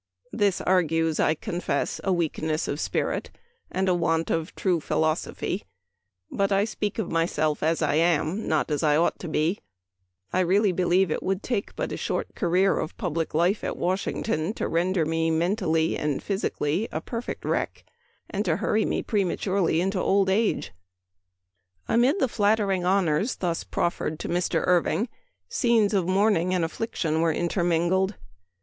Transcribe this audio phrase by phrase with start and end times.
[0.31, 3.29] This argues, I confess, a weakness of spirit,
[3.69, 5.61] and a want of true philoso phy;
[6.31, 9.59] but I speak oi myself as I am, not as I ought to be....
[10.33, 14.55] I really believe it would take but a short career o{ public life at Washington
[14.55, 17.69] to render me mentally and physically a perfect Memoir of
[18.33, 18.41] Washington Irving.
[18.41, 20.71] 251 wreck, and to hurry me prematurely into old age."
[21.87, 24.63] Amid the flattering honors thus proffered to Mr.
[24.65, 25.09] Irving
[25.47, 28.15] scenes of mourning and affliction were intermingled.